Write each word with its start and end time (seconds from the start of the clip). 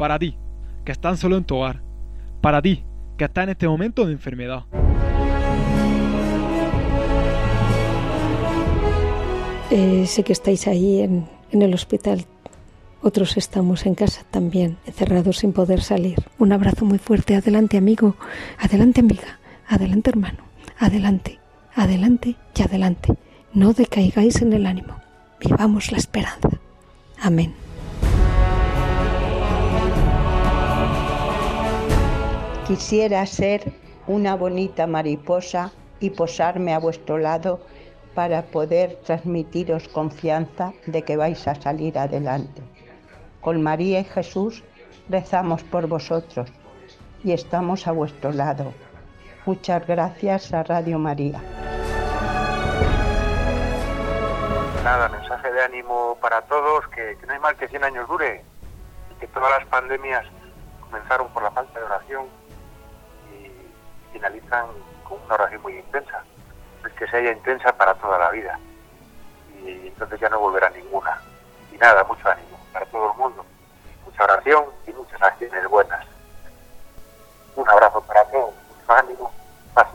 para 0.00 0.18
ti, 0.18 0.34
que 0.82 0.92
estás 0.92 1.20
solo 1.20 1.36
en 1.36 1.44
tu 1.44 1.56
hogar, 1.56 1.82
para 2.40 2.62
ti, 2.62 2.82
que 3.18 3.26
estás 3.26 3.44
en 3.44 3.50
este 3.50 3.68
momento 3.68 4.06
de 4.06 4.12
enfermedad. 4.14 4.64
Eh, 9.70 10.06
sé 10.06 10.22
que 10.24 10.32
estáis 10.32 10.66
ahí 10.66 11.02
en, 11.02 11.28
en 11.52 11.60
el 11.60 11.74
hospital. 11.74 12.24
Otros 13.02 13.36
estamos 13.36 13.84
en 13.84 13.94
casa 13.94 14.22
también, 14.30 14.78
encerrados 14.86 15.36
sin 15.36 15.52
poder 15.52 15.82
salir. 15.82 16.16
Un 16.38 16.52
abrazo 16.52 16.86
muy 16.86 16.98
fuerte. 16.98 17.36
Adelante, 17.36 17.76
amigo. 17.76 18.16
Adelante, 18.58 19.00
amiga. 19.00 19.38
Adelante, 19.68 20.08
hermano. 20.08 20.38
Adelante, 20.78 21.38
adelante 21.74 22.36
y 22.56 22.62
adelante. 22.62 23.14
No 23.52 23.74
decaigáis 23.74 24.40
en 24.40 24.54
el 24.54 24.64
ánimo. 24.64 24.96
Vivamos 25.40 25.92
la 25.92 25.98
esperanza. 25.98 26.48
Amén. 27.20 27.52
Quisiera 32.70 33.26
ser 33.26 33.72
una 34.06 34.36
bonita 34.36 34.86
mariposa 34.86 35.72
y 35.98 36.10
posarme 36.10 36.72
a 36.72 36.78
vuestro 36.78 37.18
lado 37.18 37.58
para 38.14 38.42
poder 38.42 38.94
transmitiros 39.04 39.88
confianza 39.88 40.72
de 40.86 41.02
que 41.02 41.16
vais 41.16 41.48
a 41.48 41.56
salir 41.56 41.98
adelante. 41.98 42.62
Con 43.40 43.60
María 43.60 43.98
y 43.98 44.04
Jesús 44.04 44.62
rezamos 45.08 45.64
por 45.64 45.88
vosotros 45.88 46.48
y 47.24 47.32
estamos 47.32 47.88
a 47.88 47.90
vuestro 47.90 48.30
lado. 48.30 48.72
Muchas 49.46 49.84
gracias 49.84 50.54
a 50.54 50.62
Radio 50.62 51.00
María. 51.00 51.42
Nada, 54.84 55.08
mensaje 55.08 55.50
de 55.50 55.60
ánimo 55.60 56.16
para 56.20 56.40
todos, 56.42 56.86
que, 56.94 57.18
no 57.26 57.32
hay 57.32 57.40
mal 57.40 57.56
que 57.56 57.66
100 57.66 57.82
años 57.82 58.06
dure, 58.06 58.44
que 59.18 59.26
todas 59.26 59.50
las 59.58 59.66
pandemias 59.66 60.24
comenzaron 60.82 61.26
por 61.32 61.42
la 61.42 61.50
falta 61.50 61.76
de 61.76 61.84
oración 61.84 62.26
y 62.26 62.39
finalizan 64.12 64.66
con 65.04 65.20
una 65.22 65.34
oración 65.34 65.62
muy 65.62 65.76
intensa 65.78 66.24
pues 66.80 66.92
que 66.94 67.06
sea 67.08 67.32
intensa 67.32 67.72
para 67.72 67.94
toda 67.94 68.18
la 68.18 68.30
vida. 68.30 68.58
Y 69.62 69.88
entonces 69.88 70.18
ya 70.20 70.28
no 70.28 70.40
volverá 70.40 70.70
ninguna. 70.70 71.20
Y 71.72 71.76
nada, 71.76 72.04
mucho 72.04 72.28
ánimo 72.28 72.58
para 72.72 72.86
todo 72.86 73.12
el 73.12 73.18
mundo. 73.18 73.44
Mucha 74.04 74.24
oración 74.24 74.64
y 74.86 74.92
muchas 74.92 75.20
acciones 75.20 75.68
buenas. 75.68 76.06
Un 77.56 77.68
abrazo 77.68 78.00
para 78.02 78.24
todos, 78.26 78.54
mucho 78.54 78.92
ánimo, 78.92 79.32
paz. 79.74 79.88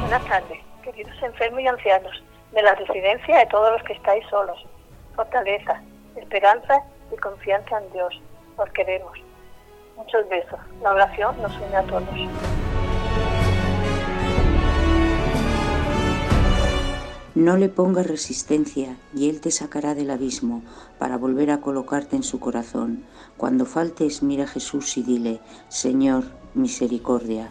Buenas 0.00 0.24
tardes, 0.24 0.60
queridos 0.82 1.22
enfermos 1.22 1.60
y 1.60 1.68
ancianos 1.68 2.22
de 2.52 2.62
la 2.62 2.74
residencia 2.74 3.38
de 3.38 3.46
todos 3.46 3.72
los 3.72 3.82
que 3.84 3.94
estáis 3.94 4.26
solos. 4.28 4.58
Fortaleza, 5.14 5.80
esperanza 6.16 6.82
y 7.12 7.16
confianza 7.16 7.78
en 7.78 7.92
Dios. 7.92 8.20
Os 8.56 8.70
queremos. 8.70 9.18
Muchos 9.96 10.28
besos. 10.28 10.60
La 10.82 10.92
oración 10.92 11.34
nos 11.40 11.56
une 11.56 11.76
a 11.76 11.82
todos. 11.84 12.04
No 17.34 17.56
le 17.56 17.68
pongas 17.68 18.06
resistencia 18.06 18.96
y 19.14 19.28
Él 19.28 19.40
te 19.40 19.50
sacará 19.50 19.94
del 19.94 20.10
abismo 20.10 20.62
para 20.98 21.18
volver 21.18 21.50
a 21.50 21.60
colocarte 21.60 22.16
en 22.16 22.22
su 22.22 22.40
corazón. 22.40 23.04
Cuando 23.36 23.66
faltes, 23.66 24.22
mira 24.22 24.44
a 24.44 24.46
Jesús 24.46 24.96
y 24.96 25.02
dile, 25.02 25.40
Señor, 25.68 26.24
misericordia. 26.54 27.50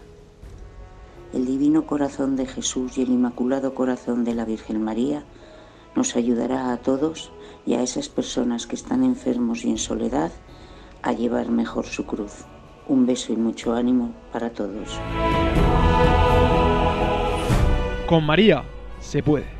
El 1.33 1.45
divino 1.45 1.85
corazón 1.85 2.35
de 2.35 2.47
Jesús 2.47 2.97
y 2.97 3.03
el 3.03 3.09
inmaculado 3.09 3.75
corazón 3.75 4.23
de 4.23 4.33
la 4.33 4.45
Virgen 4.45 4.83
María 4.83 5.23
nos 5.95 6.15
ayudará 6.15 6.71
a 6.71 6.77
todos 6.77 7.31
y 7.65 7.75
a 7.75 7.81
esas 7.81 8.09
personas 8.09 8.67
que 8.67 8.75
están 8.75 9.03
enfermos 9.03 9.65
y 9.65 9.69
en 9.69 9.77
soledad 9.77 10.31
a 11.05 11.13
llevar 11.13 11.49
mejor 11.49 11.85
su 11.85 12.03
cruz. 12.05 12.45
Un 12.87 13.05
beso 13.05 13.31
y 13.31 13.37
mucho 13.37 13.73
ánimo 13.75 14.11
para 14.33 14.49
todos. 14.49 14.99
Con 18.07 18.25
María 18.25 18.63
se 18.99 19.21
puede. 19.21 19.54